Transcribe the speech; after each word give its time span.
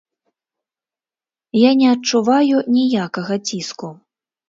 Я 1.69 1.75
не 1.83 1.87
адчуваю 1.93 2.55
ніякага 2.81 3.43
ціску. 3.47 3.97